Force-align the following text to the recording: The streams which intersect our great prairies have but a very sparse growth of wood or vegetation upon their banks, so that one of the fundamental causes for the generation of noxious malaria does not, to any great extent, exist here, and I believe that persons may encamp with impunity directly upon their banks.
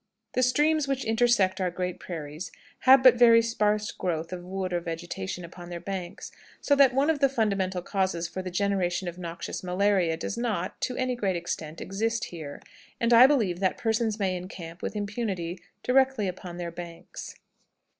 The 0.33 0.41
streams 0.41 0.87
which 0.87 1.05
intersect 1.05 1.61
our 1.61 1.69
great 1.69 1.99
prairies 1.99 2.51
have 2.89 3.03
but 3.03 3.13
a 3.13 3.17
very 3.19 3.43
sparse 3.43 3.91
growth 3.91 4.33
of 4.33 4.43
wood 4.43 4.73
or 4.73 4.79
vegetation 4.79 5.45
upon 5.45 5.69
their 5.69 5.79
banks, 5.79 6.31
so 6.59 6.75
that 6.75 6.95
one 6.95 7.11
of 7.11 7.19
the 7.19 7.29
fundamental 7.29 7.83
causes 7.83 8.27
for 8.27 8.41
the 8.41 8.49
generation 8.49 9.07
of 9.07 9.19
noxious 9.19 9.63
malaria 9.63 10.17
does 10.17 10.39
not, 10.39 10.81
to 10.81 10.97
any 10.97 11.15
great 11.15 11.35
extent, 11.35 11.81
exist 11.81 12.25
here, 12.33 12.63
and 12.99 13.13
I 13.13 13.27
believe 13.27 13.59
that 13.59 13.77
persons 13.77 14.17
may 14.17 14.35
encamp 14.35 14.81
with 14.81 14.95
impunity 14.95 15.59
directly 15.83 16.27
upon 16.27 16.57
their 16.57 16.71
banks. 16.71 17.35